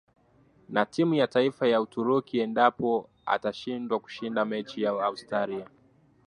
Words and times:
na 0.69 0.85
timu 0.85 1.13
ya 1.13 1.27
taifa 1.27 1.67
ya 1.67 1.81
uturuki 1.81 2.39
endapo 2.45 3.09
atashindwa 3.25 3.99
kushinda 3.99 4.45
mechi 4.45 4.81
ya 4.81 4.91
australia 4.91 5.67